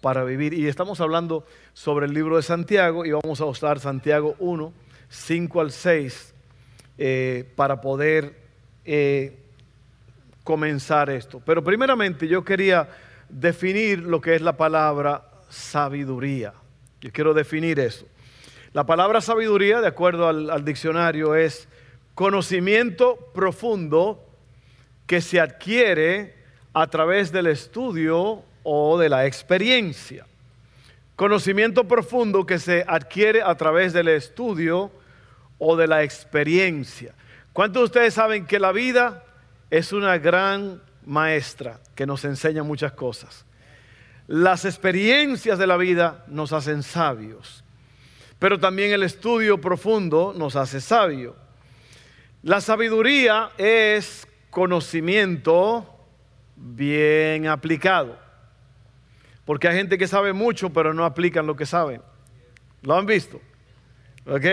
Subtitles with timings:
[0.00, 0.54] para vivir.
[0.54, 4.72] Y estamos hablando sobre el libro de Santiago y vamos a usar Santiago 1,
[5.08, 6.34] 5 al 6,
[6.98, 8.34] eh, para poder
[8.84, 9.38] eh,
[10.44, 11.40] comenzar esto.
[11.44, 12.88] Pero primeramente yo quería
[13.28, 16.54] definir lo que es la palabra sabiduría.
[17.00, 18.06] Yo quiero definir eso.
[18.72, 21.68] La palabra sabiduría, de acuerdo al, al diccionario, es
[22.14, 24.24] conocimiento profundo
[25.06, 26.34] que se adquiere
[26.72, 30.26] a través del estudio o de la experiencia.
[31.16, 34.90] Conocimiento profundo que se adquiere a través del estudio
[35.58, 37.14] o de la experiencia.
[37.52, 39.24] ¿Cuántos de ustedes saben que la vida
[39.70, 43.44] es una gran maestra que nos enseña muchas cosas?
[44.26, 47.64] Las experiencias de la vida nos hacen sabios,
[48.38, 51.36] pero también el estudio profundo nos hace sabio.
[52.42, 55.86] La sabiduría es conocimiento
[56.56, 58.29] bien aplicado.
[59.50, 62.00] Porque hay gente que sabe mucho, pero no aplican lo que saben.
[62.82, 63.40] ¿Lo han visto?
[64.24, 64.44] ¿Ok?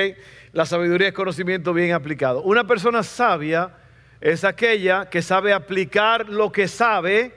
[0.53, 2.41] La sabiduría es conocimiento bien aplicado.
[2.41, 3.75] Una persona sabia
[4.19, 7.35] es aquella que sabe aplicar lo que sabe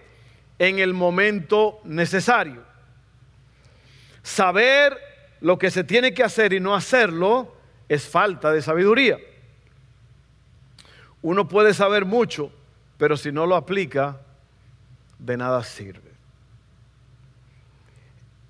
[0.59, 2.63] en el momento necesario.
[4.23, 4.97] Saber
[5.43, 7.57] lo que se tiene que hacer y no hacerlo
[7.91, 9.19] es falta de sabiduría.
[11.21, 12.55] Uno puede saber mucho,
[12.97, 14.19] pero si no lo aplica,
[15.19, 16.10] de nada sirve.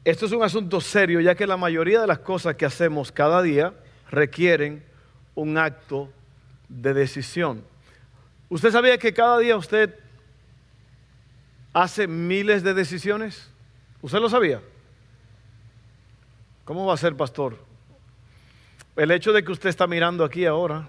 [0.04, 3.42] Esto es un asunto serio, ya que la mayoría de las cosas que hacemos cada
[3.42, 3.74] día
[4.10, 4.82] requieren
[5.34, 6.10] un acto
[6.68, 7.62] de decisión.
[8.48, 9.94] ¿Usted sabía que cada día usted
[11.72, 13.50] hace miles de decisiones?
[14.02, 14.60] ¿Usted lo sabía?
[16.64, 17.58] ¿Cómo va a ser, pastor?
[18.96, 20.88] El hecho de que usted está mirando aquí ahora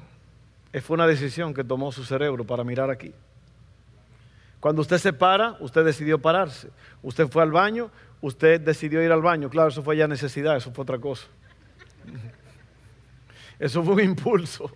[0.82, 3.14] fue una decisión que tomó su cerebro para mirar aquí.
[4.60, 6.70] Cuando usted se para, usted decidió pararse.
[7.02, 7.90] Usted fue al baño,
[8.22, 9.50] usted decidió ir al baño.
[9.50, 11.28] Claro, eso fue ya necesidad, eso fue otra cosa.
[13.60, 14.72] Eso fue un impulso.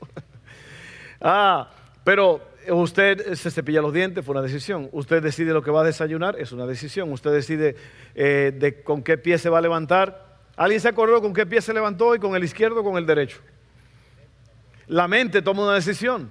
[1.21, 1.71] Ah,
[2.03, 4.89] pero usted se cepilla los dientes, fue una decisión.
[4.91, 7.11] Usted decide lo que va a desayunar, es una decisión.
[7.11, 7.75] Usted decide
[8.13, 10.37] eh, de con qué pie se va a levantar.
[10.55, 13.05] ¿Alguien se acordó con qué pie se levantó y con el izquierdo o con el
[13.05, 13.39] derecho?
[14.87, 16.29] La mente toma una decisión.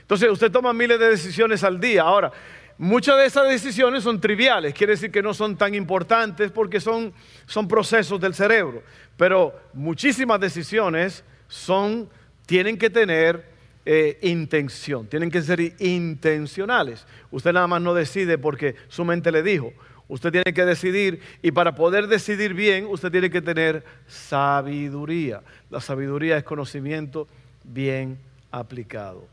[0.00, 2.02] Entonces usted toma miles de decisiones al día.
[2.02, 2.32] Ahora,
[2.78, 7.12] Muchas de esas decisiones son triviales, quiere decir que no son tan importantes porque son,
[7.46, 8.82] son procesos del cerebro,
[9.16, 12.08] pero muchísimas decisiones son,
[12.46, 13.52] tienen que tener
[13.84, 17.06] eh, intención, tienen que ser intencionales.
[17.30, 19.72] Usted nada más no decide porque su mente le dijo,
[20.08, 25.42] usted tiene que decidir y para poder decidir bien usted tiene que tener sabiduría.
[25.68, 27.26] La sabiduría es conocimiento
[27.64, 28.18] bien
[28.50, 29.26] aplicado.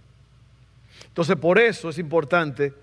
[1.08, 2.74] Entonces por eso es importante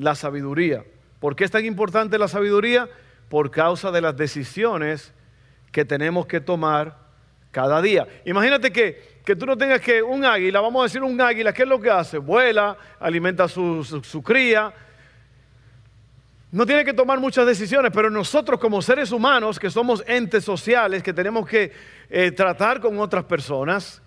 [0.00, 0.84] la sabiduría.
[1.20, 2.88] ¿Por qué es tan importante la sabiduría?
[3.28, 5.12] Por causa de las decisiones
[5.70, 6.96] que tenemos que tomar
[7.50, 8.06] cada día.
[8.24, 11.68] Imagínate que, tú no tengas que un águila, vamos a decir un águila, ¿qué es
[11.68, 12.18] lo que hace?
[12.18, 14.72] Vuela, alimenta su, su, cría.
[16.50, 21.02] No tiene que tomar muchas decisiones, pero nosotros como seres humanos, que somos entes sociales,
[21.02, 21.70] que tenemos que
[22.08, 24.02] eh, tratar con otras personas,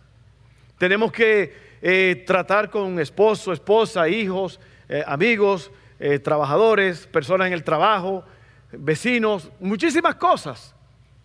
[0.77, 4.59] tenemos que eh, tratar con esposo, esposa, hijos,
[4.89, 5.71] eh, amigos,
[6.05, 8.25] eh, trabajadores, personas en el trabajo,
[8.73, 10.75] vecinos, muchísimas cosas.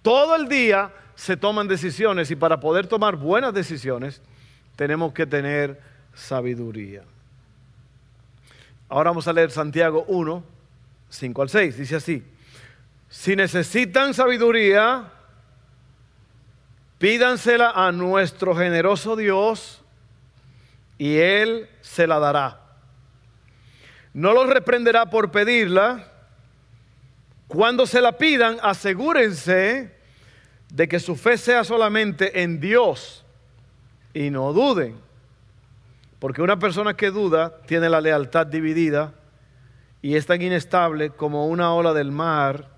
[0.02, 4.22] Todo el día se toman decisiones y para poder tomar buenas decisiones
[4.76, 5.80] tenemos que tener
[6.14, 7.02] sabiduría.
[8.88, 10.44] Ahora vamos a leer Santiago 1,
[11.08, 11.76] 5 al 6.
[11.76, 12.22] Dice así,
[13.08, 15.10] si necesitan sabiduría,
[16.98, 19.82] pídansela a nuestro generoso Dios
[20.98, 22.68] y Él se la dará
[24.14, 26.12] no los reprenderá por pedirla.
[27.46, 29.94] Cuando se la pidan, asegúrense
[30.72, 33.25] de que su fe sea solamente en Dios
[34.12, 34.96] y no duden.
[36.19, 39.14] Porque una persona que duda tiene la lealtad dividida
[40.02, 42.69] y es tan inestable como una ola del mar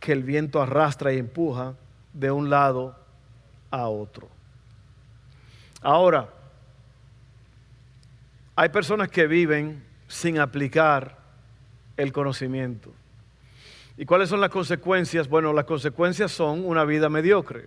[0.00, 1.74] que el viento arrastra y empuja
[2.12, 2.96] de un lado
[3.70, 4.28] a otro.
[5.80, 6.28] Ahora,
[8.56, 11.16] hay personas que viven sin aplicar
[11.96, 12.92] el conocimiento.
[13.96, 15.26] ¿Y cuáles son las consecuencias?
[15.26, 17.66] Bueno, las consecuencias son una vida mediocre,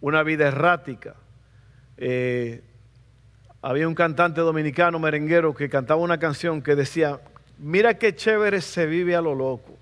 [0.00, 1.14] una vida errática.
[1.96, 2.64] Eh,
[3.62, 7.20] había un cantante dominicano merenguero que cantaba una canción que decía,
[7.56, 9.78] mira qué chévere se vive a lo loco.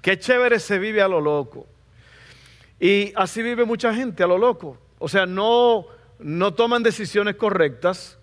[0.00, 1.66] Qué chévere se vive a lo loco.
[2.80, 4.78] Y así vive mucha gente a lo loco.
[4.98, 5.84] O sea, no,
[6.18, 8.17] no toman decisiones correctas,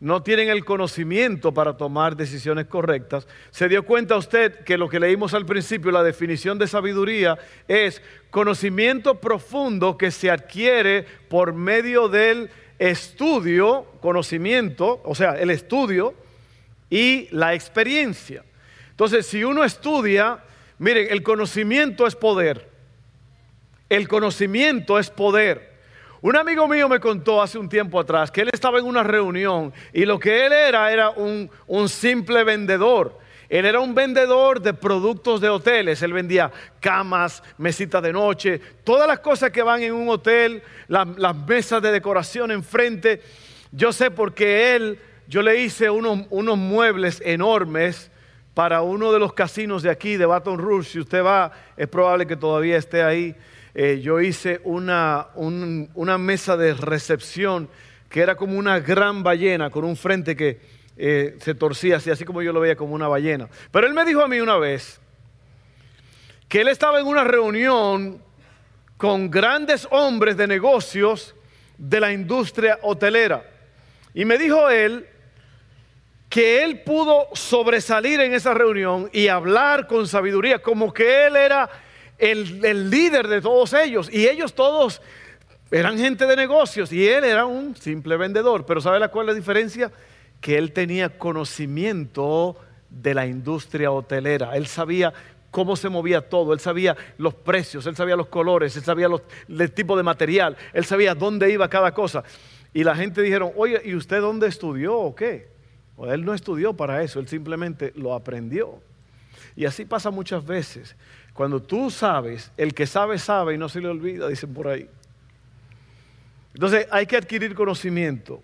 [0.00, 3.26] no tienen el conocimiento para tomar decisiones correctas.
[3.50, 8.02] ¿Se dio cuenta usted que lo que leímos al principio, la definición de sabiduría, es
[8.30, 16.14] conocimiento profundo que se adquiere por medio del estudio, conocimiento, o sea, el estudio
[16.90, 18.44] y la experiencia.
[18.90, 20.40] Entonces, si uno estudia,
[20.78, 22.68] miren, el conocimiento es poder.
[23.88, 25.75] El conocimiento es poder.
[26.22, 29.72] Un amigo mío me contó hace un tiempo atrás que él estaba en una reunión
[29.92, 31.50] y lo que él era era un,
[31.88, 33.18] simple vendedor.
[33.48, 36.02] Él era un vendedor de productos de hoteles.
[36.02, 41.36] Él vendía camas, mesitas de noche, todas las cosas que van en un hotel, las
[41.46, 43.22] mesas de decoración enfrente.
[43.70, 44.98] Yo sé porque él,
[45.28, 48.10] yo le hice unos, unos muebles enormes
[48.54, 50.88] para uno de los casinos de aquí, de Baton Rouge.
[50.88, 53.36] Si usted va, es probable que todavía esté ahí.
[53.78, 57.68] Eh, yo hice una, una mesa de recepción
[58.08, 60.58] que era como una gran ballena con un frente que
[60.96, 63.50] eh, se torcía así, así como yo lo veía como una ballena.
[63.70, 64.98] Pero él me dijo a mí una vez
[66.48, 68.22] que él estaba en una reunión
[68.96, 71.34] con grandes hombres de negocios
[71.76, 73.44] de la industria hotelera.
[74.14, 75.06] Y me dijo él
[76.30, 81.68] que él pudo sobresalir en esa reunión y hablar con sabiduría, como que él era
[82.18, 84.08] el, líder de todos ellos.
[84.12, 85.02] Y ellos todos
[85.70, 88.66] eran gente de negocios y él era un simple vendedor.
[88.66, 89.92] Pero ¿sabe la cuál es la diferencia?
[90.40, 92.56] Que él tenía conocimiento
[92.90, 94.56] de la industria hotelera.
[94.56, 95.12] Él sabía
[95.50, 99.08] cómo se movía todo, él sabía los precios, él sabía los colores, él sabía
[99.48, 102.24] el tipo de material, él sabía dónde iba cada cosa.
[102.74, 105.48] Y la gente dijeron, oye, ¿y usted dónde estudió o qué?
[105.96, 108.80] O él no estudió para eso, él simplemente lo aprendió.
[109.56, 110.94] Y así pasa muchas veces.
[111.36, 114.88] Cuando tú sabes, el que sabe, sabe y no se le olvida, dicen por ahí.
[116.54, 118.42] Entonces hay que adquirir conocimiento.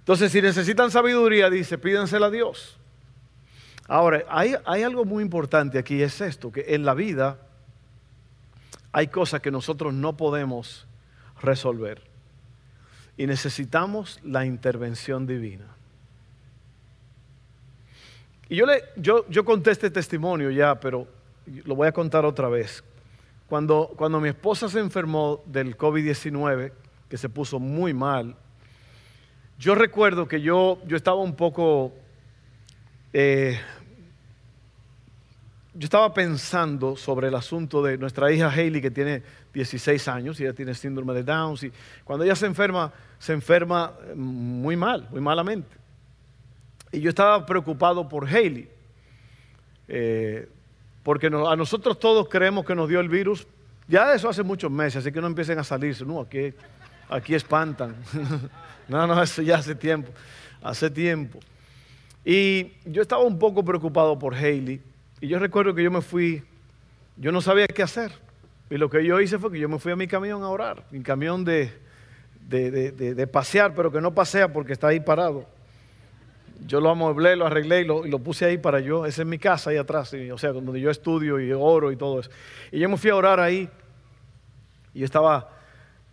[0.00, 2.76] Entonces, si necesitan sabiduría, dice, pídansela a Dios.
[3.88, 7.38] Ahora, hay, hay, algo muy importante aquí, es esto, que en la vida
[8.92, 10.86] hay cosas que nosotros no podemos
[11.40, 12.02] resolver
[13.16, 15.68] y necesitamos la intervención divina.
[18.50, 22.48] Y yo, le, yo, yo conté este testimonio ya, pero lo voy a contar otra
[22.48, 22.84] vez.
[23.48, 26.72] Cuando, cuando mi esposa se enfermó del COVID-19,
[27.08, 28.36] que se puso muy mal,
[29.58, 31.92] yo recuerdo que yo, yo estaba un poco,
[33.12, 33.60] eh,
[35.74, 39.22] yo estaba pensando sobre el asunto de nuestra hija Hailey, que tiene
[39.52, 41.56] 16 años y ella tiene síndrome de Down.
[41.62, 41.70] Y
[42.04, 45.76] cuando ella se enferma, se enferma muy mal, muy malamente.
[46.90, 48.68] Y yo estaba preocupado por Hailey.
[49.88, 50.48] Eh,
[51.02, 53.46] porque a nosotros todos creemos que nos dio el virus,
[53.88, 56.52] ya de eso hace muchos meses, así que no empiecen a salirse, no, aquí,
[57.08, 57.96] aquí espantan.
[58.88, 60.12] no, no, eso ya hace tiempo,
[60.62, 61.40] hace tiempo.
[62.24, 64.80] Y yo estaba un poco preocupado por Hailey,
[65.20, 66.42] y yo recuerdo que yo me fui,
[67.16, 68.12] yo no sabía qué hacer,
[68.70, 70.84] y lo que yo hice fue que yo me fui a mi camión a orar,
[70.90, 71.72] mi camión de,
[72.48, 75.46] de pasear, pero que no pasea porque está ahí parado
[76.66, 79.06] yo lo amueblé, lo arreglé y lo, puse ahí para yo.
[79.06, 82.20] Esa es mi casa ahí atrás, o sea, donde yo estudio y oro y todo
[82.20, 82.30] eso.
[82.70, 83.68] Y yo me fui a orar ahí
[84.94, 85.50] y yo estaba,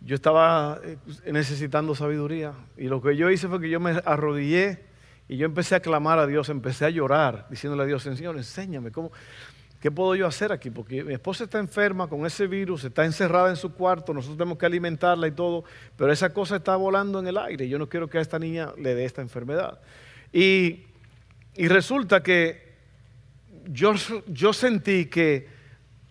[0.00, 0.96] yo estaba eh,
[1.30, 2.52] necesitando sabiduría.
[2.76, 4.84] Y lo que yo hice fue que yo me arrodillé
[5.28, 8.90] y yo empecé a clamar a Dios, empecé a llorar, diciéndole a Dios, Señor, enséñame,
[8.90, 9.12] ¿cómo,
[9.80, 10.70] ¿qué puedo yo hacer aquí?
[10.70, 14.58] Porque mi esposa está enferma con ese virus, está encerrada en su cuarto, nosotros tenemos
[14.58, 15.62] que alimentarla y todo,
[15.96, 18.72] pero esa cosa está volando en el aire yo no quiero que a esta niña
[18.76, 19.78] le dé esta enfermedad.
[20.32, 20.84] Y,
[21.56, 22.74] resulta que
[23.66, 23.94] yo,
[24.26, 25.48] yo sentí que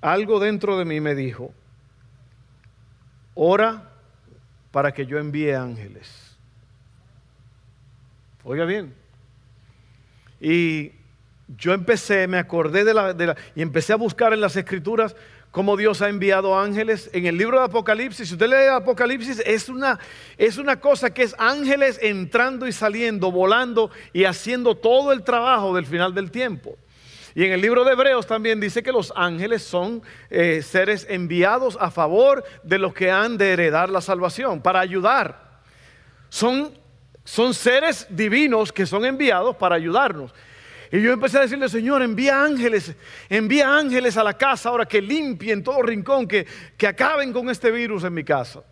[0.02, 1.54] algo dentro de mí me dijo,
[3.34, 3.92] ora
[4.72, 6.38] para que yo envíe ángeles.
[8.44, 8.94] Oiga bien.
[10.40, 10.92] Y
[11.58, 15.16] yo empecé, me acordé de la, de la, y empecé a buscar en las escrituras
[15.52, 17.10] cómo Dios ha enviado ángeles.
[17.14, 20.00] En el libro de Apocalipsis, si usted lee Apocalipsis, es una,
[20.38, 25.76] es una cosa que es ángeles entrando y saliendo, volando y haciendo todo el trabajo
[25.76, 26.78] del final del tiempo.
[27.36, 31.78] Y en el libro de Hebreos también dice que los ángeles son eh, seres enviados
[31.80, 35.62] a favor de los que han de heredar la salvación, para ayudar.
[36.30, 36.72] Son,
[37.24, 40.34] son seres divinos que son enviados para ayudarnos.
[40.92, 42.96] Y yo empecé a decirle, Señor, envía ángeles,
[43.30, 47.70] envía ángeles a la casa ahora que limpien todo rincón, que, que acaben con este
[47.70, 48.64] virus en mi casa.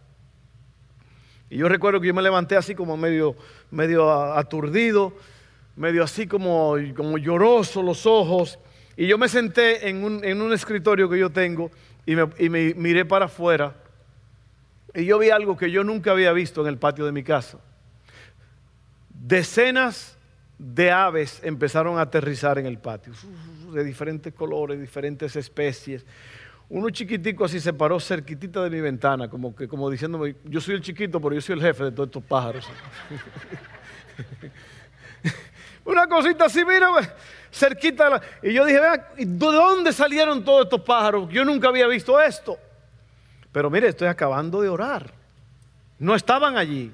[1.49, 3.35] Y yo recuerdo que yo me levanté así como medio,
[3.69, 5.13] medio aturdido,
[5.75, 8.57] medio así como, como lloroso los ojos.
[8.97, 11.69] Y yo me senté en un, en un escritorio que yo tengo
[12.05, 13.75] y me, y me miré para afuera.
[14.95, 17.59] Y yo vi algo que yo nunca había visto en el patio de mi casa.
[19.09, 20.16] Decenas
[20.57, 23.13] de aves empezaron a aterrizar en el patio,
[23.71, 26.05] de diferentes colores, diferentes especies.
[26.69, 30.75] Uno chiquitico así se paró cerquitita de mi ventana, como que como diciéndome, yo soy
[30.75, 32.67] el chiquito, pero yo soy el jefe de todos estos pájaros.
[35.85, 36.89] Una cosita así, mira,
[37.49, 38.21] cerquita.
[38.43, 38.79] Y yo dije,
[39.17, 41.29] ¿de dónde salieron todos estos pájaros?
[41.29, 42.57] Yo nunca había visto esto.
[43.53, 45.13] Pero mire, estoy acabando de orar.
[45.97, 46.91] No estaban allí.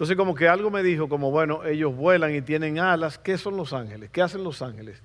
[0.00, 3.18] Entonces como que algo me dijo, como bueno, ellos vuelan y tienen alas.
[3.18, 4.08] ¿Qué son los ángeles?
[4.08, 5.02] ¿Qué hacen los ángeles?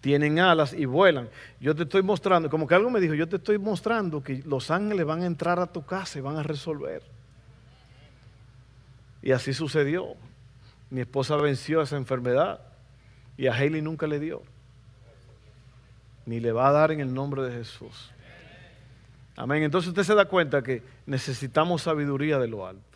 [0.00, 1.28] Tienen alas y vuelan.
[1.60, 4.70] Yo te estoy mostrando, como que algo me dijo, yo te estoy mostrando que los
[4.70, 7.02] ángeles van a entrar a tu casa y van a resolver.
[9.20, 10.14] Y así sucedió.
[10.88, 12.60] Mi esposa venció esa enfermedad
[13.36, 14.40] y a Haley nunca le dio.
[16.24, 18.10] Ni le va a dar en el nombre de Jesús.
[19.36, 19.62] Amén.
[19.62, 22.91] Entonces usted se da cuenta que necesitamos sabiduría de lo alto.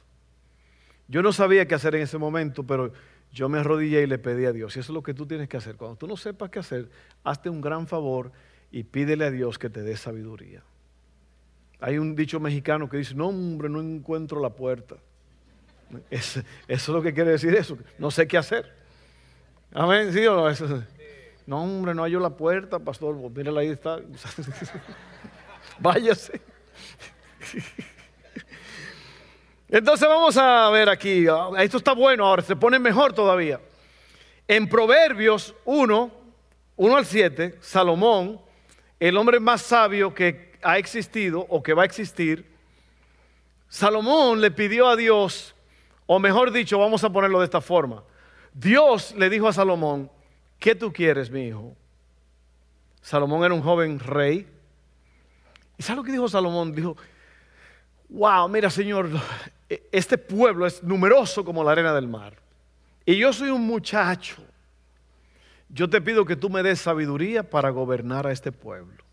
[1.09, 2.93] Yo no sabía qué hacer en ese momento, pero
[3.33, 4.77] yo me arrodillé y le pedí a Dios.
[4.77, 5.77] Y eso es lo que tú tienes que hacer.
[5.77, 6.89] Cuando tú no sepas qué hacer,
[7.23, 8.33] hazte un gran favor
[8.73, 10.63] y pídele a Dios que te dé sabiduría.
[11.81, 14.97] Hay un dicho mexicano que dice, no hombre, no encuentro la puerta.
[16.11, 17.79] eso es lo que quiere decir eso.
[17.99, 18.73] No sé qué hacer.
[19.73, 20.85] Amén, ¿sí o no?
[21.47, 23.15] no, hombre, no hallo la puerta, pastor.
[23.31, 24.01] Mírala ahí está.
[25.81, 26.41] Váyase.
[29.69, 31.27] Entonces vamos a ver aquí,
[31.59, 33.61] esto está bueno ahora, se pone mejor todavía.
[34.47, 36.11] En Proverbios 1,
[36.77, 38.41] 1 al 7, Salomón,
[39.01, 42.47] el hombre más sabio que ha existido o que va a existir,
[43.69, 45.55] Salomón le pidió a Dios,
[46.07, 48.05] o mejor dicho, vamos a ponerlo de esta forma,
[48.55, 50.11] Dios le dijo a Salomón,
[50.61, 51.75] ¿qué tú quieres, mi hijo?
[53.03, 54.49] Salomón era un joven rey.
[55.77, 56.73] ¿Y sabes lo que dijo Salomón?
[56.75, 56.97] Dijo,
[58.09, 59.11] wow, mira Señor,
[59.91, 62.35] este pueblo es numeroso como la arena del mar.
[63.05, 64.43] Y yo soy un muchacho.
[65.69, 69.05] Yo te pido que tú me des sabiduría para gobernar a este pueblo.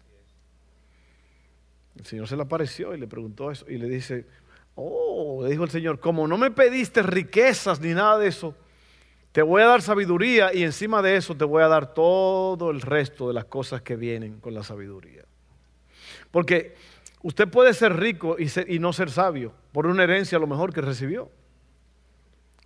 [1.98, 4.26] El Señor se le apareció y le preguntó eso y le dice,
[4.76, 8.56] oh, le dijo el Señor, como no me pediste riquezas ni nada de eso,
[9.32, 12.82] te voy a dar sabiduría y encima de eso te voy a dar todo el
[12.82, 15.24] resto de las cosas que vienen con la sabiduría.
[16.30, 16.76] Porque
[17.24, 20.82] Usted puede ser rico y, no ser sabio por una herencia a lo mejor que
[20.82, 21.32] recibió.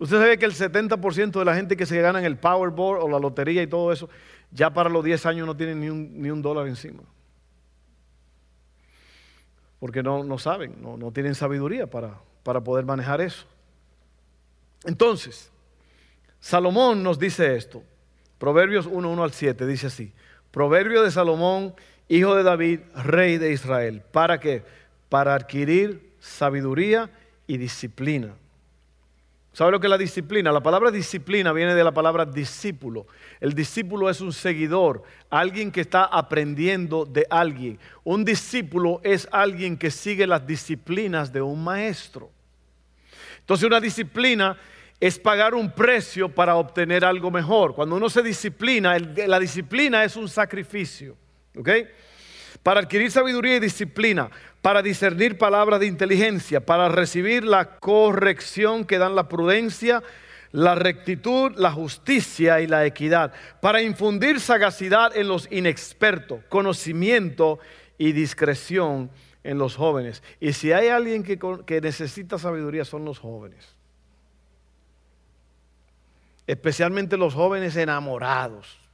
[0.00, 3.08] Usted sabe que el 70% de la gente que se gana en el Powerball o
[3.08, 4.08] la lotería y todo eso,
[4.50, 5.80] ya para los 10 años no tienen
[6.20, 7.02] ni un, dólar encima.
[9.78, 13.46] Porque no, saben, no, no, tienen sabiduría para, para poder manejar eso.
[14.84, 15.52] Entonces,
[16.40, 17.84] Salomón nos dice esto.
[18.38, 20.12] Proverbios 1, 1 al 7 dice así.
[20.50, 21.74] Proverbio de Salomón
[22.08, 24.02] hijo de David, rey de Israel.
[24.12, 24.62] ¿Para qué?
[25.08, 27.10] Para adquirir sabiduría
[27.46, 28.34] y disciplina.
[29.52, 30.52] ¿Sabe lo que es la disciplina?
[30.52, 33.06] La palabra disciplina viene de la palabra discípulo.
[33.40, 37.78] El discípulo es un seguidor, alguien que está aprendiendo de alguien.
[38.04, 42.30] Un discípulo es alguien que sigue las disciplinas de un maestro.
[43.40, 44.56] Entonces una disciplina
[45.00, 47.74] es pagar un precio para obtener algo mejor.
[47.74, 51.16] Cuando uno se disciplina, la disciplina es un sacrificio.
[52.62, 54.30] Para adquirir sabiduría y disciplina,
[54.62, 60.02] para discernir palabras de inteligencia, para recibir la corrección que dan la prudencia,
[60.52, 67.58] la rectitud, la justicia y la equidad, para infundir sagacidad en los inexpertos, conocimiento
[67.98, 69.10] y discreción
[69.44, 70.22] en los jóvenes.
[70.40, 73.76] Y si hay alguien que, que necesita sabiduría son los jóvenes.
[76.46, 78.87] Especialmente los jóvenes enamorados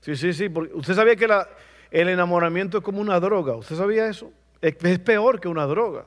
[0.00, 0.50] Sí, sí, sí.
[0.74, 1.28] usted sabía que
[1.90, 3.56] el enamoramiento es como una droga.
[3.56, 4.32] ¿Usted sabía eso?
[4.60, 6.06] Es, es peor que una droga.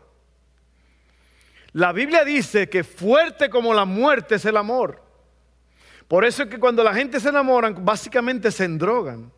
[1.73, 5.01] La Biblia dice que fuerte como la muerte es el amor.
[6.07, 9.31] Por eso es que cuando la gente se enamoran, básicamente se endrogan.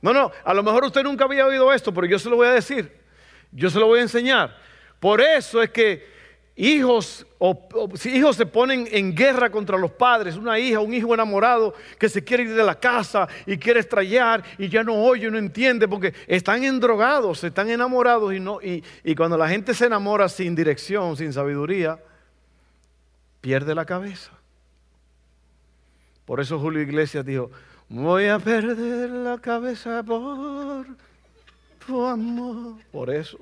[0.00, 2.48] No, no, a lo mejor usted nunca había oído esto, pero yo se lo voy
[2.48, 3.00] a decir.
[3.50, 4.56] Yo se lo voy a enseñar.
[4.98, 6.11] Por eso es que
[6.56, 11.12] hijos o, si hijos se ponen en guerra contra los padres, una hija, un hijo
[11.14, 15.30] enamorado que se quiere ir de la casa y quiere estrellar y ya no oye,
[15.30, 19.86] no entiende porque están endrogados, están enamorados y, no, y, y cuando la gente se
[19.86, 21.98] enamora sin dirección, sin sabiduría,
[23.40, 24.30] pierde la cabeza.
[26.24, 27.50] Por eso Julio Iglesias dijo,
[27.88, 30.86] voy a perder la cabeza por
[31.84, 32.76] tu amor.
[32.92, 33.38] Por eso.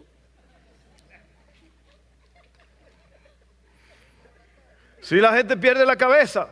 [5.01, 6.49] Si la gente pierde la cabeza.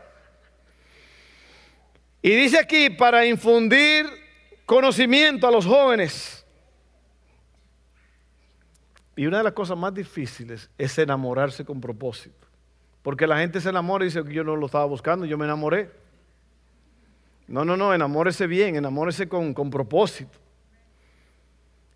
[2.23, 4.07] Y dice aquí, para infundir
[4.67, 6.45] conocimiento a los jóvenes.
[9.17, 12.47] Y una de las cosas más difíciles es enamorarse con propósito.
[13.03, 15.91] Porque la gente se enamora y dice yo no lo estaba buscando, yo me enamoré.
[17.47, 20.39] No, no, no, enamórese bien, enamórese con, con propósito.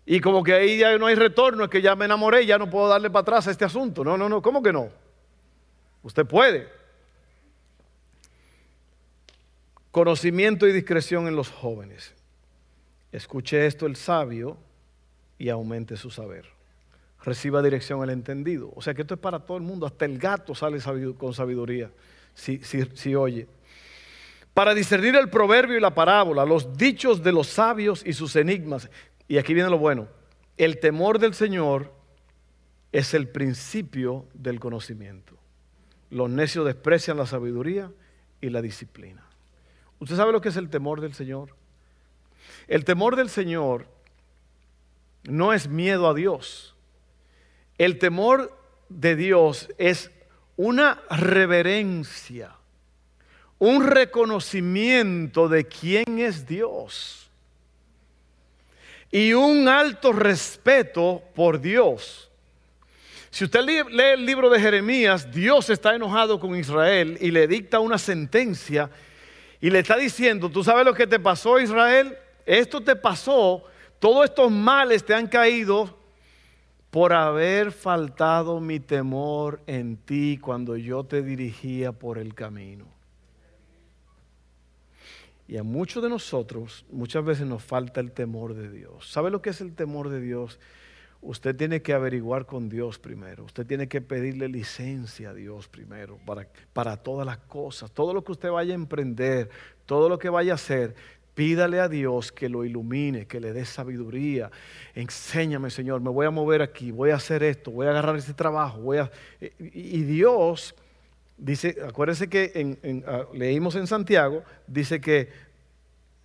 [0.05, 2.69] Y como que ahí ya no hay retorno, es que ya me enamoré, ya no
[2.69, 4.03] puedo darle para atrás a este asunto.
[4.03, 4.89] No, no, no, ¿cómo que no?
[6.03, 6.67] Usted puede.
[9.91, 12.13] Conocimiento y discreción en los jóvenes.
[13.11, 14.57] Escuche esto el sabio
[15.37, 16.45] y aumente su saber.
[17.23, 18.71] Reciba dirección el entendido.
[18.75, 19.85] O sea que esto es para todo el mundo.
[19.85, 20.79] Hasta el gato sale
[21.17, 21.89] con sabiduría
[22.33, 23.47] si, si oye.
[24.53, 28.89] Para discernir el proverbio y la parábola, los dichos de los sabios y sus enigmas.
[29.27, 30.07] Y aquí viene lo bueno.
[30.57, 31.91] El temor del Señor
[32.91, 35.35] es el principio del conocimiento.
[36.13, 37.91] Los necios desprecian la sabiduría
[38.39, 39.25] y la disciplina.
[39.99, 41.55] ¿Usted sabe lo que es el temor del Señor?
[42.67, 43.87] El temor del Señor
[45.23, 46.75] no es miedo a Dios.
[47.79, 48.55] El temor
[48.89, 50.11] de Dios es
[50.55, 52.57] una reverencia,
[53.57, 57.31] un reconocimiento de quién es Dios
[59.09, 62.29] y un alto respeto por Dios.
[63.33, 67.79] Si usted lee el libro de Jeremías, Dios está enojado con Israel y le dicta
[67.79, 68.91] una sentencia
[69.59, 72.15] y le está diciendo, ¿tú sabes lo que te pasó Israel?
[72.45, 73.63] Esto te pasó,
[73.97, 75.97] todos estos males te han caído
[76.91, 82.85] por haber faltado mi temor en ti cuando yo te dirigía por el camino.
[85.47, 89.09] Y a muchos de nosotros muchas veces nos falta el temor de Dios.
[89.09, 90.59] ¿Sabe lo que es el temor de Dios?
[91.23, 93.45] Usted tiene que averiguar con Dios primero.
[93.45, 97.91] Usted tiene que pedirle licencia a Dios primero para, para todas las cosas.
[97.91, 99.49] Todo lo que usted vaya a emprender,
[99.85, 100.95] todo lo que vaya a hacer,
[101.33, 104.51] pídale a Dios que lo ilumine, que le dé sabiduría.
[104.93, 108.33] Enséñame, Señor, me voy a mover aquí, voy a hacer esto, voy a agarrar ese
[108.33, 108.79] trabajo.
[108.79, 109.11] Voy a...
[109.59, 110.75] Y Dios
[111.37, 115.29] dice, acuérdense que ah, leímos en Santiago, dice que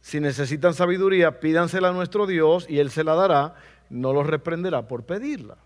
[0.01, 3.55] si necesitan sabiduría, pídansela a nuestro Dios y Él se la dará
[3.90, 5.59] no los reprenderá por pedirla.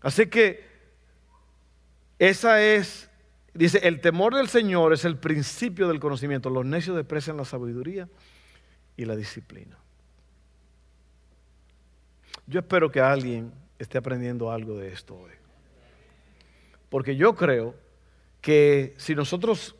[0.00, 0.64] Así que
[2.18, 3.10] esa es,
[3.54, 6.50] dice, el temor del Señor es el principio del conocimiento.
[6.50, 8.08] Los necios desprecian la sabiduría
[8.96, 9.76] y la disciplina.
[12.46, 15.32] Yo espero que alguien esté aprendiendo algo de esto hoy.
[16.88, 17.74] Porque yo creo
[18.40, 19.76] que si nosotros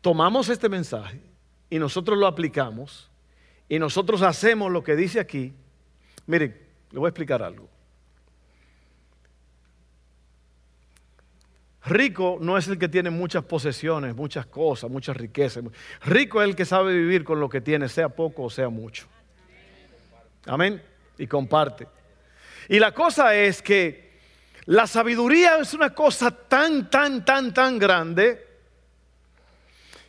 [0.00, 1.20] tomamos este mensaje
[1.68, 3.10] y nosotros lo aplicamos
[3.68, 5.54] y nosotros hacemos lo que dice aquí,
[6.30, 6.56] Miren,
[6.92, 7.68] le voy a explicar algo.
[11.86, 15.64] Rico no es el que tiene muchas posesiones, muchas cosas, muchas riquezas.
[16.02, 19.08] Rico es el que sabe vivir con lo que tiene, sea poco o sea mucho.
[20.46, 20.80] Amén.
[21.18, 21.88] Y comparte.
[22.68, 24.20] Y la cosa es que
[24.66, 28.46] la sabiduría es una cosa tan, tan, tan, tan grande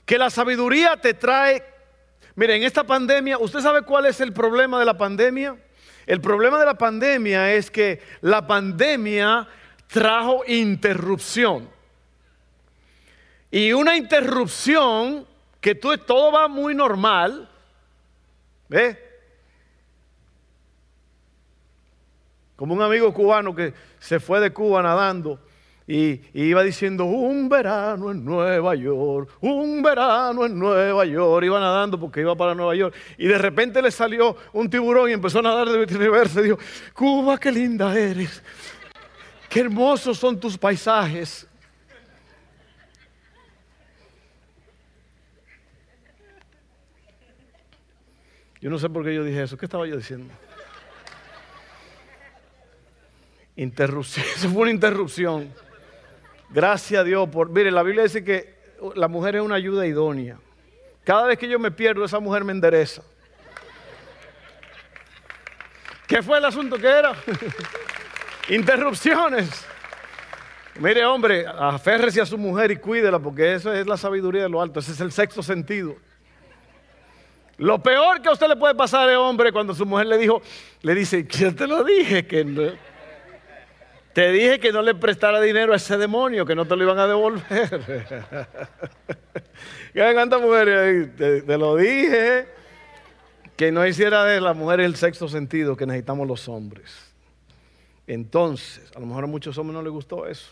[0.05, 1.65] que la sabiduría te trae...
[2.35, 5.57] Miren, en esta pandemia, ¿usted sabe cuál es el problema de la pandemia?
[6.05, 9.47] El problema de la pandemia es que la pandemia
[9.87, 11.69] trajo interrupción.
[13.49, 15.27] Y una interrupción
[15.59, 17.49] que todo va muy normal,
[18.69, 18.97] ¿ves?
[22.55, 25.39] Como un amigo cubano que se fue de Cuba nadando
[25.93, 31.45] y, iba diciendo, un verano en Nueva York, un verano en Nueva York.
[31.45, 32.95] Iba nadando porque iba para Nueva York.
[33.17, 36.39] Y de repente le salió un tiburón y empezó a nadar de reversa.
[36.39, 36.59] Y dijo,
[36.93, 38.41] Cuba, qué linda eres.
[39.49, 41.45] Qué hermosos son tus paisajes.
[48.61, 49.57] Yo no sé por qué yo dije eso.
[49.57, 50.33] ¿Qué estaba yo diciendo?
[53.57, 54.25] Interrupción.
[54.37, 55.51] Eso fue una interrupción.
[56.53, 57.49] Gracias a Dios por...
[57.49, 58.53] Mire, la Biblia dice que
[58.95, 60.37] la mujer es una ayuda idónea.
[61.03, 63.01] Cada vez que yo me pierdo, esa mujer me endereza.
[66.07, 67.13] ¿Qué fue el asunto que era?
[68.49, 69.65] Interrupciones.
[70.79, 74.61] Mire, hombre, aférrese a su mujer y cuídela, porque eso es la sabiduría de lo
[74.61, 75.95] alto, ese es el sexto sentido.
[77.57, 80.41] Lo peor que a usted le puede pasar, es hombre, cuando su mujer le dijo,
[80.81, 82.90] le dice, yo te lo dije que no.
[84.13, 86.99] Te dije que no le prestara dinero a ese demonio, que no te lo iban
[86.99, 87.45] a devolver.
[89.93, 91.15] ¿Qué cuántas mujeres?
[91.15, 92.47] Te, te, lo dije.
[93.55, 97.13] Que no hiciera de la mujer el sexto sentido que necesitamos los hombres.
[98.05, 100.51] Entonces, a lo mejor a muchos hombres no les gustó eso.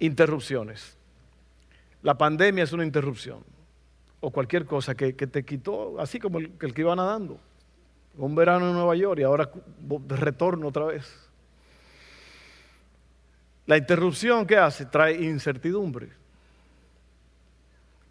[0.00, 0.96] Interrupciones.
[2.02, 3.44] La pandemia es una interrupción.
[4.18, 7.38] O cualquier cosa que, que te quitó, así como el, el que iba nadando
[8.16, 9.50] un verano en Nueva York y ahora
[10.08, 11.10] retorno otra vez.
[13.66, 16.08] La interrupción que hace trae incertidumbre.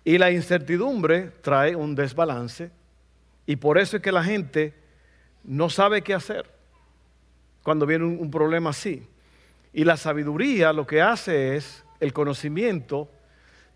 [0.03, 2.71] Y la incertidumbre trae un desbalance.
[3.45, 4.73] Y por eso es que la gente
[5.43, 6.49] no sabe qué hacer
[7.63, 9.05] cuando viene un, un problema así.
[9.73, 13.09] Y la sabiduría lo que hace es, el conocimiento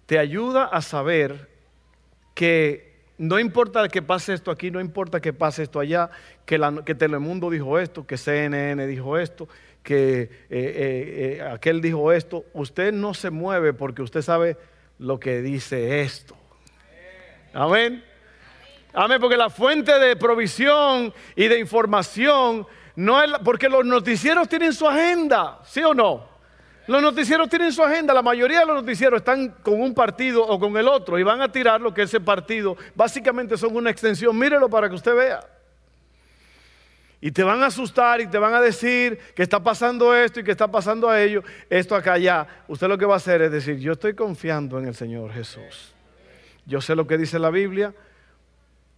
[0.05, 1.49] te ayuda a saber
[2.33, 2.92] que
[3.23, 6.09] no importa que pase esto aquí, no importa que pase esto allá,
[6.45, 9.47] que, que Telemundo dijo esto, que CNN dijo esto,
[9.81, 12.43] que eh, eh, eh, aquel dijo esto.
[12.51, 14.57] Usted no se mueve porque usted sabe
[14.99, 16.35] lo que dice esto.
[17.53, 18.03] Amén.
[18.93, 24.73] Amén, porque la fuente de provisión y de información no es, porque los noticieros tienen
[24.73, 26.32] su agenda, ¿sí o no?
[26.85, 30.59] Los noticieros tienen su agenda, la mayoría de los noticieros están con un partido o
[30.59, 34.37] con el otro y van a tirar lo que ese partido básicamente son una extensión.
[34.37, 35.39] Mírelo para que usted vea.
[37.21, 40.43] Y te van a asustar y te van a decir que está pasando esto y
[40.43, 42.45] que está pasando a ello, esto acá allá.
[42.67, 45.93] Usted lo que va a hacer es decir, yo estoy confiando en el Señor Jesús.
[46.65, 47.93] Yo sé lo que dice la Biblia,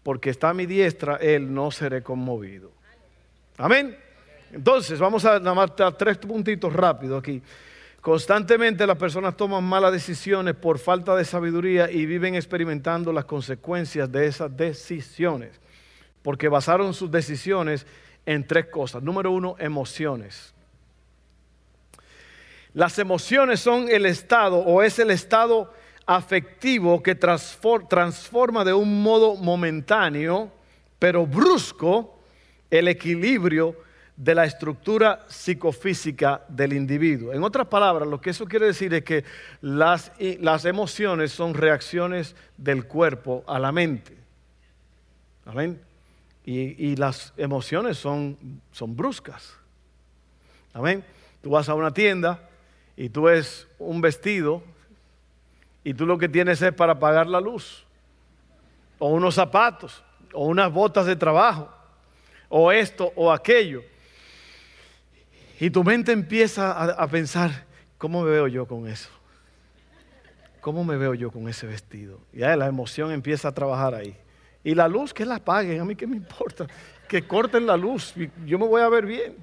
[0.02, 2.72] porque está a mi diestra, Él no seré conmovido.
[3.58, 3.96] Amén.
[4.52, 7.44] Entonces, vamos a nada tres puntitos rápidos aquí.
[8.06, 14.12] Constantemente las personas toman malas decisiones por falta de sabiduría y viven experimentando las consecuencias
[14.12, 15.60] de esas decisiones,
[16.22, 17.88] porque basaron sus decisiones
[18.24, 19.02] en tres cosas.
[19.02, 20.54] Número uno, emociones.
[22.76, 25.74] Las emociones son el estado o es el estado
[26.06, 30.52] afectivo que transforma de un modo momentáneo,
[31.00, 32.20] pero brusco,
[32.70, 33.76] el equilibrio
[34.18, 37.34] de la estructura psicofísica del individuo.
[37.34, 39.26] En otras palabras, lo que eso quiere decir es que
[39.62, 44.16] las, las emociones son reacciones del cuerpo a la mente.
[45.46, 45.82] Amén.
[46.46, 48.38] Y, las emociones son,
[48.72, 49.58] son bruscas.
[50.74, 51.04] Amén.
[51.42, 52.40] Tú vas a una tienda
[52.96, 54.64] y tú ves un vestido
[55.84, 57.86] y tú lo que tienes es para pagar la luz,
[58.98, 61.70] o unos zapatos, o unas botas de trabajo,
[62.50, 63.84] o esto o aquello.
[65.60, 67.66] Y tu mente empieza a, pensar,
[67.98, 69.10] ¿cómo me veo yo con eso?
[70.60, 72.20] ¿Cómo me veo yo con ese vestido?
[72.34, 74.18] Y ahí la emoción empieza a trabajar ahí.
[74.64, 76.68] Y la luz, que la apaguen, a mí qué me importa.
[77.08, 78.14] Que corten la luz,
[78.46, 79.36] yo me voy a ver bien.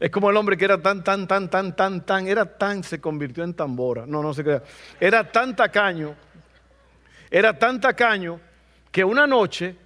[0.00, 3.00] Es como el hombre que era tan, tan, tan, tan, tan, tan, era tan, se
[3.00, 4.06] convirtió en tambora.
[4.06, 4.62] No, no se crea.
[4.98, 6.14] Era tan tacaño,
[7.30, 8.40] era tan tacaño
[8.90, 9.76] que una noche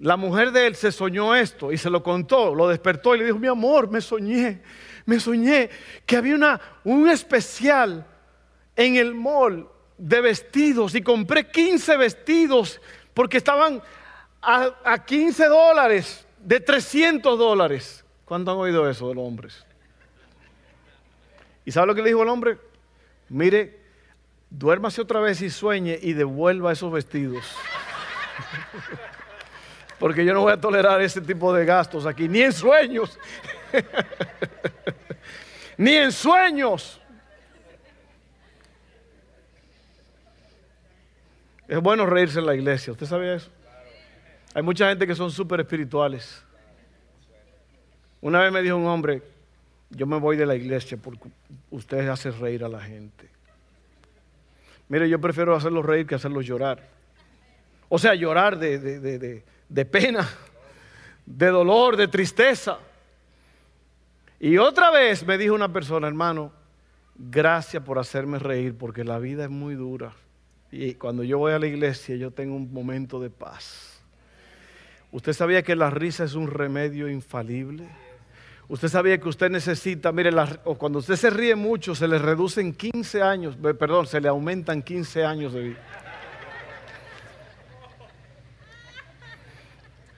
[0.00, 3.26] la mujer de él se soñó esto y se lo contó, lo despertó y le
[3.26, 4.62] dijo, mi amor, me soñé,
[5.04, 5.68] me soñé
[6.06, 8.06] que había una, un especial
[8.76, 12.80] en el mall de vestidos y compré 15 vestidos
[13.12, 13.82] porque estaban
[14.40, 18.02] a, a 15 dólares, de 300 dólares.
[18.24, 19.66] ¿Cuánto han oído eso de los hombres?
[21.66, 22.56] ¿Y sabe lo que le dijo el hombre?
[23.28, 23.78] Mire,
[24.48, 27.44] duérmase otra vez y sueñe y devuelva esos vestidos.
[30.00, 33.18] porque yo no voy a tolerar ese tipo de gastos aquí, ni en sueños,
[35.76, 36.98] ni en sueños.
[41.68, 43.50] Es bueno reírse en la iglesia, ¿usted sabía eso?
[44.54, 46.42] Hay mucha gente que son súper espirituales.
[48.22, 49.22] Una vez me dijo un hombre,
[49.90, 51.28] yo me voy de la iglesia porque
[51.70, 53.28] usted hace reír a la gente.
[54.88, 56.88] Mire, yo prefiero hacerlos reír que hacerlos llorar.
[57.90, 60.28] O sea, llorar de, de de pena,
[61.24, 62.78] de dolor, de tristeza.
[64.38, 66.52] Y otra vez me dijo una persona, hermano,
[67.14, 70.12] gracias por hacerme reír porque la vida es muy dura.
[70.72, 74.00] Y cuando yo voy a la iglesia yo tengo un momento de paz.
[75.12, 77.88] ¿Usted sabía que la risa es un remedio infalible?
[78.68, 80.30] Usted sabía que usted necesita, mire,
[80.78, 85.24] cuando usted se ríe mucho se le reducen 15 años, perdón, se le aumentan 15
[85.24, 85.78] años de vida.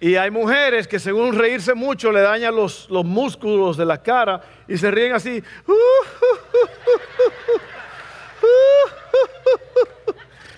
[0.03, 4.41] Y hay mujeres que según reírse mucho le dañan los, los músculos de la cara
[4.67, 5.41] y se ríen así.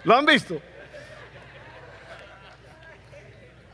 [0.05, 0.59] ¿Lo han visto?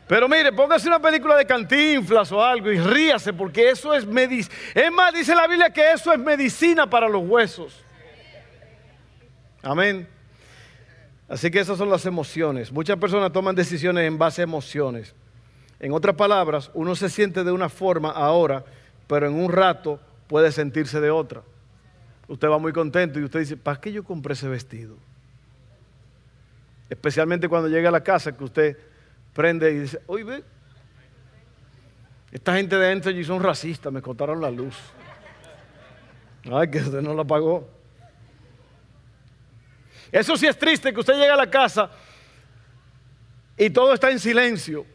[0.08, 4.56] Pero mire, póngase una película de cantinflas o algo y ríase, porque eso es medicina.
[4.74, 7.80] Es más, dice la Biblia que eso es medicina para los huesos.
[9.62, 10.08] Amén.
[11.28, 12.72] Así que esas son las emociones.
[12.72, 15.14] Muchas personas toman decisiones en base a emociones.
[15.80, 18.64] En otras palabras, uno se siente de una forma ahora,
[19.06, 21.42] pero en un rato puede sentirse de otra.
[22.28, 24.96] Usted va muy contento y usted dice, ¿para qué yo compré ese vestido?
[26.88, 28.78] Especialmente cuando llega a la casa que usted
[29.32, 30.44] prende y dice, oye, ve,
[32.30, 34.76] esta gente de Entergy son racistas, me cortaron la luz.
[36.52, 37.68] Ay, que usted no la pagó.
[40.12, 41.90] Eso sí es triste que usted llega a la casa
[43.56, 44.86] y todo está en silencio.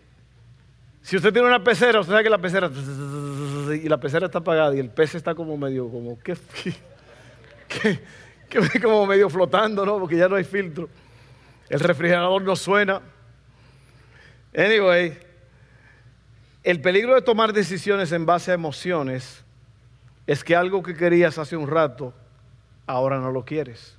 [1.05, 4.75] Si usted tiene una pecera, usted sabe que la pecera y la pecera está apagada
[4.75, 6.35] y el pez está como medio, como, ¿qué?
[8.49, 9.99] que, como medio flotando, ¿no?
[9.99, 10.89] Porque ya no hay filtro.
[11.69, 13.03] El refrigerador no suena.
[14.57, 15.15] Anyway,
[16.63, 19.43] el peligro de tomar decisiones en base a emociones
[20.25, 22.15] es que algo que querías hace un rato,
[22.87, 23.95] ahora no lo quieres.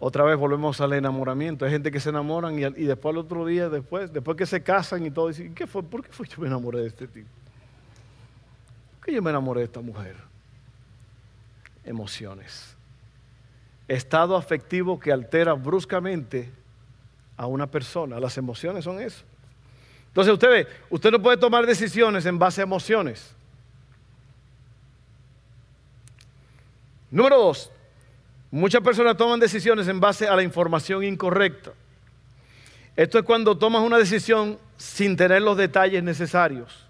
[0.00, 1.64] Otra vez volvemos al enamoramiento.
[1.64, 5.04] Hay gente que se enamoran y, después al otro día, después, después que se casan
[5.04, 5.82] y todo, dicen, ¿qué fue?
[5.82, 7.28] ¿por qué fue yo me enamoré de este tipo?
[8.98, 10.16] ¿Por qué yo me enamoré de esta mujer?
[11.84, 12.76] Emociones.
[13.88, 16.52] Estado afectivo que altera bruscamente
[17.36, 18.20] a una persona.
[18.20, 19.24] Las emociones son eso.
[20.08, 23.34] Entonces usted ve, usted no puede tomar decisiones en base a emociones.
[27.10, 27.70] Número dos,
[28.50, 31.72] Muchas personas toman decisiones en base a la información incorrecta.
[32.96, 36.86] Esto es cuando tomas una decisión sin tener los detalles necesarios.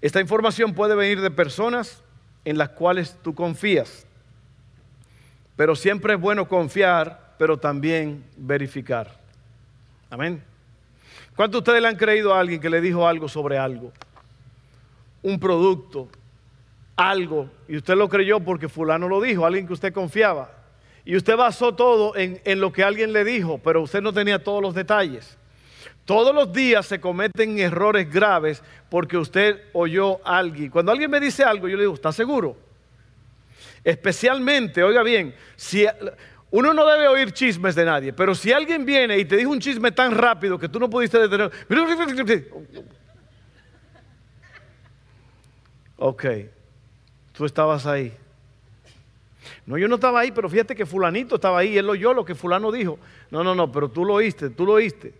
[0.00, 2.02] Esta información puede venir de personas
[2.44, 4.06] en las cuales tú confías.
[5.56, 9.18] Pero siempre es bueno confiar, pero también verificar.
[10.10, 10.42] Amén.
[11.36, 13.92] ¿Cuántos de ustedes le han creído a alguien que le dijo algo sobre algo?
[15.22, 16.08] Un producto,
[16.96, 20.50] algo y usted lo creyó porque fulano lo dijo, alguien que usted confiaba.
[21.04, 24.62] Y usted basó todo en, lo que alguien le dijo, pero usted no tenía todos
[24.62, 25.36] los detalles.
[26.06, 30.70] Todos los días se cometen errores graves porque usted oyó a alguien.
[30.70, 32.56] Cuando alguien me dice algo, yo le digo, ¿está seguro?
[33.82, 35.86] Especialmente, oiga bien, si
[36.50, 39.60] uno no debe oír chismes de nadie, pero si alguien viene y te dijo un
[39.60, 41.50] chisme tan rápido que tú no pudiste detener,
[45.98, 46.24] ok,
[47.34, 48.16] Tú estabas ahí.
[49.66, 52.34] No, yo no estaba ahí, pero fíjate que fulanito estaba ahí, él oyó lo que
[52.34, 52.98] fulano dijo.
[53.30, 55.12] No, no, no, pero tú lo oíste, tú lo oíste.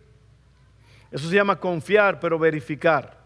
[1.10, 3.18] Eso se llama confiar, pero verificar.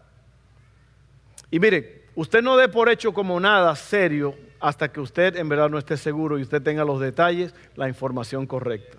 [1.51, 5.69] Y mire, usted no dé por hecho como nada serio hasta que usted en verdad
[5.69, 8.97] no esté seguro y usted tenga los detalles, la información correcta.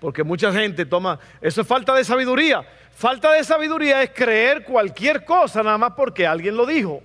[0.00, 2.66] Porque mucha gente toma, eso es falta de sabiduría.
[2.92, 7.02] Falta de sabiduría es creer cualquier cosa nada más porque alguien lo dijo.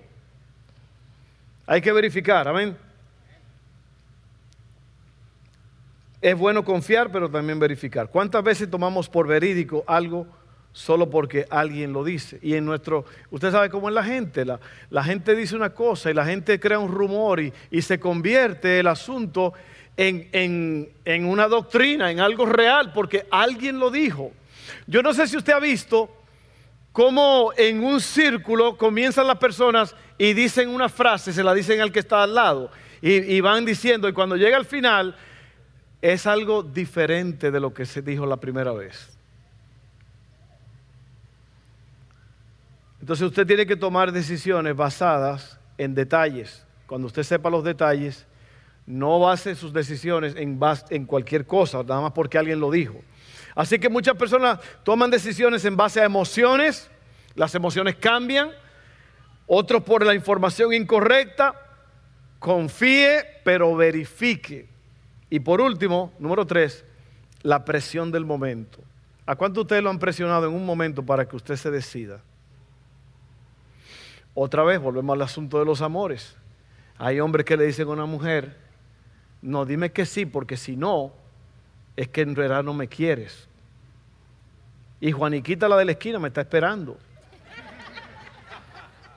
[1.71, 2.75] Hay que verificar, amén.
[6.19, 8.09] Es bueno confiar, pero también verificar.
[8.09, 10.27] ¿Cuántas veces tomamos por verídico algo
[10.73, 12.39] solo porque alguien lo dice?
[12.41, 16.13] Y en nuestro, usted sabe cómo es la gente, la, gente dice una cosa y
[16.13, 19.53] la gente crea un rumor y, se convierte el asunto
[19.95, 24.33] en, en una doctrina, en algo real, porque alguien lo dijo.
[24.87, 26.20] Yo no sé si usted ha visto
[26.91, 31.91] cómo en un círculo comienzan las personas y dicen una frase, se la dicen al
[31.91, 35.15] que está al lado, y, van diciendo, y cuando llega al final,
[36.01, 39.17] es algo diferente de lo que se dijo la primera vez.
[42.99, 46.63] Entonces usted tiene que tomar decisiones basadas en detalles.
[46.85, 48.27] Cuando usted sepa los detalles,
[48.85, 53.01] no base sus decisiones en, en cualquier cosa, nada más porque alguien lo dijo.
[53.55, 56.89] Así que muchas personas toman decisiones en base a emociones,
[57.35, 58.51] las emociones cambian,
[59.47, 61.53] otros por la información incorrecta,
[62.39, 64.69] confíe pero verifique.
[65.29, 66.85] Y por último, número tres,
[67.41, 68.79] la presión del momento.
[69.25, 72.21] ¿A cuánto ustedes lo han presionado en un momento para que usted se decida?
[74.33, 76.35] Otra vez, volvemos al asunto de los amores.
[76.97, 78.57] Hay hombres que le dicen a una mujer,
[79.41, 81.13] no, dime que sí, porque si no,
[81.95, 83.47] es que en realidad no me quieres.
[84.99, 86.97] Y Juaniquita, la de la esquina, me está esperando.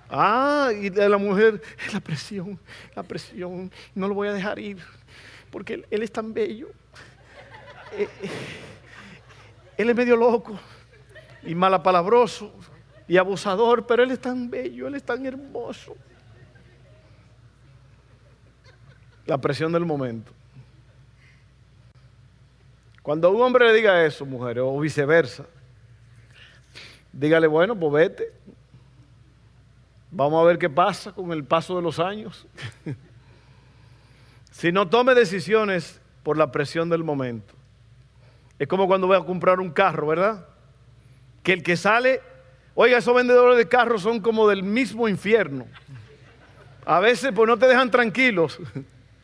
[0.08, 1.60] Ah, y la mujer,
[1.92, 2.58] la presión,
[2.94, 4.78] la presión, no lo voy a dejar ir,
[5.50, 6.68] porque él, es tan bello.
[7.92, 8.30] Eh, eh,
[9.76, 10.58] él es medio loco
[11.42, 12.52] y malapalabroso
[13.08, 15.96] y abusador, pero él es tan bello, él es tan hermoso.
[19.26, 20.32] La presión del momento.
[23.04, 25.44] Cuando un hombre le diga eso, mujer, o viceversa,
[27.12, 28.32] dígale, bueno, pues vete.
[30.10, 32.46] Vamos a ver qué pasa con el paso de los años.
[34.52, 37.52] si no tome decisiones por la presión del momento.
[38.58, 40.46] Es como cuando voy a comprar un carro, ¿verdad?
[41.42, 42.22] Que el que sale,
[42.74, 45.66] oiga, esos vendedores de carros son como del mismo infierno.
[46.86, 48.58] A veces pues no te dejan tranquilos.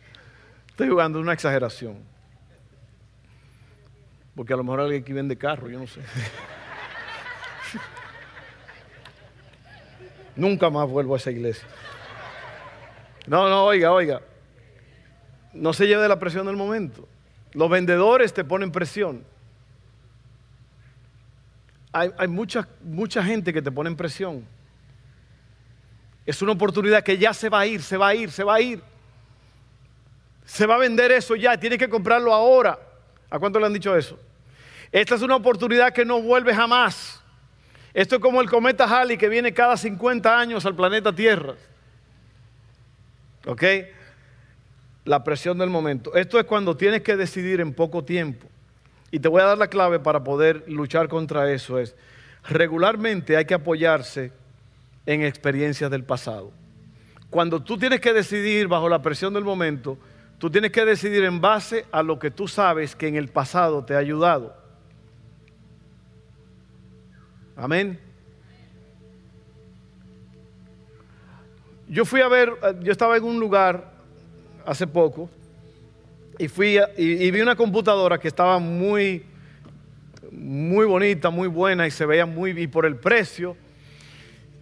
[0.68, 2.09] Estoy jugando una exageración.
[4.40, 6.00] Porque a lo mejor alguien que vende carro, yo no sé.
[10.34, 11.68] Nunca más vuelvo a esa iglesia.
[13.26, 14.22] No, no, oiga, oiga.
[15.52, 17.06] No se lleve la presión del momento.
[17.52, 19.26] Los vendedores te ponen presión.
[21.92, 24.46] Hay, hay mucha, mucha gente que te pone en presión.
[26.24, 28.54] Es una oportunidad que ya se va a ir, se va a ir, se va
[28.54, 28.82] a ir.
[30.46, 32.78] Se va a vender eso ya, tienes que comprarlo ahora.
[33.28, 34.18] ¿A cuánto le han dicho eso?
[34.92, 37.20] Esta es una oportunidad que no vuelve jamás.
[37.94, 41.54] Esto es como el cometa Halley que viene cada 50 años al planeta Tierra.
[43.46, 43.62] ¿Ok?
[45.04, 46.14] La presión del momento.
[46.14, 48.46] Esto es cuando tienes que decidir en poco tiempo.
[49.10, 51.78] Y te voy a dar la clave para poder luchar contra eso.
[51.78, 51.96] Es,
[52.48, 54.32] regularmente hay que apoyarse
[55.06, 56.52] en experiencias del pasado.
[57.28, 59.98] Cuando tú tienes que decidir bajo la presión del momento,
[60.38, 63.84] tú tienes que decidir en base a lo que tú sabes que en el pasado
[63.84, 64.59] te ha ayudado.
[67.60, 67.98] Amén.
[71.86, 73.92] Yo fui a ver, yo estaba en un lugar
[74.64, 75.28] hace poco
[76.38, 79.24] y fui y, vi una computadora que estaba muy,
[80.32, 83.54] muy bonita, muy buena y se veía muy bien por el precio.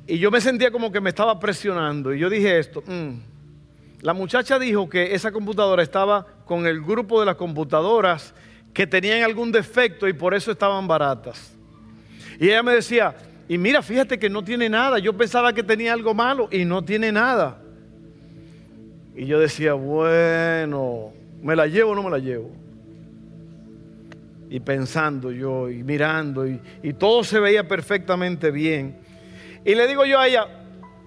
[0.08, 2.12] Y yo me sentía como que me estaba presionando.
[2.12, 3.12] Y yo dije esto, mm".
[4.00, 8.34] la muchacha dijo que esa computadora estaba con el grupo de las computadoras
[8.74, 11.57] que tenían algún defecto y por eso estaban baratas.
[12.38, 13.14] Y ella me decía,
[13.48, 14.98] y mira, fíjate que no tiene nada.
[14.98, 17.60] Yo pensaba que tenía algo malo y no tiene nada.
[19.16, 22.50] Y yo decía, bueno, ¿me la llevo o no me la llevo?
[24.50, 28.98] Y pensando yo, y mirando, y, y todo se veía perfectamente bien.
[29.64, 30.46] Y le digo yo a ella,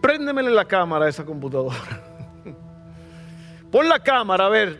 [0.02, 1.78] préndemele la cámara a esa computadora.
[3.72, 4.80] Pon la cámara a ver.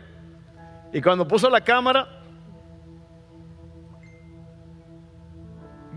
[0.92, 2.21] Y cuando puso la cámara,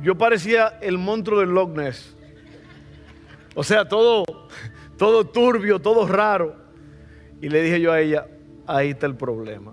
[0.05, 2.15] yo parecía el monstruo del Loch Ness.
[3.55, 4.25] O sea, todo,
[4.99, 6.57] todo turbio, todo raro.
[7.41, 8.27] Y le dije yo a ella,
[8.67, 9.73] ahí está el problema.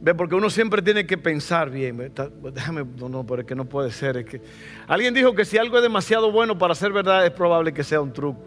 [0.00, 2.12] Ve, porque uno siempre tiene que pensar bien.
[2.52, 4.40] Déjame, no, no, pero es que no puede ser.
[4.86, 8.00] Alguien dijo que si algo es demasiado bueno para ser verdad, es probable que sea
[8.00, 8.40] un truco.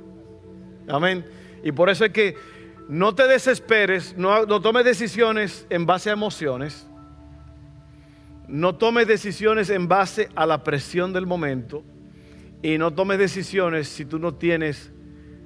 [0.88, 1.26] Amén.
[1.64, 2.38] Y por eso es que
[2.88, 6.88] no te desesperes, no, no tomes decisiones en base a emociones.
[8.48, 11.84] No tomes decisiones en base a la presión del momento.
[12.62, 14.92] Y no tomes decisiones si tú no tienes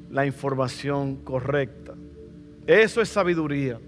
[0.09, 1.93] la información correcta.
[2.67, 3.79] Eso es sabiduría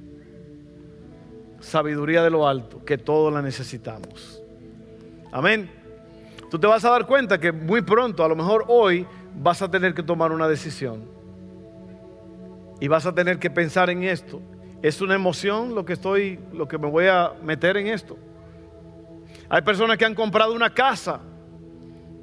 [1.59, 4.41] sabiduría de lo alto, que todos la necesitamos.
[5.31, 5.69] Amén.
[6.49, 9.69] Tú te vas a dar cuenta que muy pronto, a lo mejor hoy, vas a
[9.69, 11.03] tener que tomar una decisión.
[12.79, 14.39] Y vas a tener que pensar en esto.
[14.81, 18.17] Es una emoción lo que estoy, lo que me voy a meter en esto.
[19.49, 21.21] Hay personas que han comprado una casa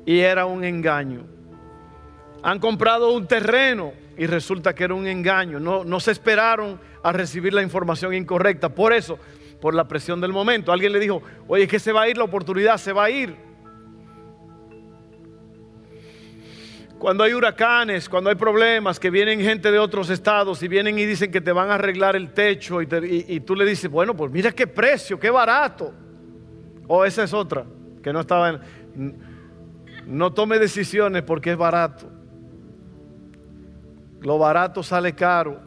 [0.04, 1.26] y era un engaño.
[2.42, 5.58] Han comprado un terreno y resulta que era un engaño.
[5.58, 8.68] No, no se esperaron a recibir la información incorrecta.
[8.68, 9.18] Por eso,
[9.60, 10.72] por la presión del momento.
[10.72, 13.10] Alguien le dijo, oye, es que se va a ir la oportunidad, se va a
[13.10, 13.34] ir.
[16.98, 21.06] Cuando hay huracanes, cuando hay problemas, que vienen gente de otros estados y vienen y
[21.06, 22.88] dicen que te van a arreglar el techo y,
[23.28, 25.92] y tú le dices, bueno, pues mira qué precio, qué barato.
[26.87, 27.64] O esa es otra,
[28.03, 29.35] que no estaba en...
[30.07, 32.11] No tome decisiones porque es barato.
[34.20, 35.61] Lo barato sale caro.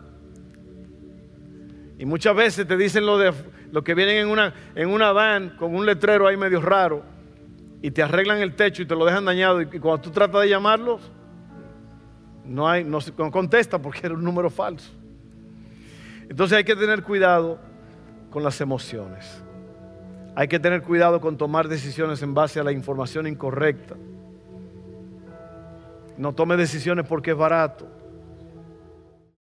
[1.97, 3.34] Y muchas veces te dicen lo de
[3.71, 7.03] los que vienen en una, en una van con un letrero ahí medio raro
[7.82, 9.62] y te arreglan el techo y te lo dejan dañado.
[9.62, 11.01] Y, cuando tú tratas de llamarlos,
[12.45, 12.99] no, hay, no
[13.32, 14.91] contesta porque era un número falso.
[16.29, 17.60] Entonces hay que tener cuidado
[18.29, 19.44] con las emociones.
[20.38, 23.96] Hay que tener cuidado con tomar decisiones en base a la información incorrecta.
[26.15, 27.88] No tome decisiones porque es barato.